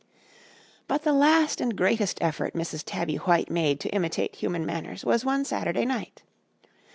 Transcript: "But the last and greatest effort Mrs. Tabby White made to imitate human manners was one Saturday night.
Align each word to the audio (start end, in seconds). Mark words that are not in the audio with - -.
"But 0.87 1.03
the 1.03 1.13
last 1.13 1.61
and 1.61 1.77
greatest 1.77 2.17
effort 2.21 2.55
Mrs. 2.55 2.81
Tabby 2.83 3.17
White 3.17 3.51
made 3.51 3.79
to 3.81 3.89
imitate 3.93 4.37
human 4.37 4.65
manners 4.65 5.05
was 5.05 5.23
one 5.23 5.45
Saturday 5.45 5.85
night. 5.85 6.23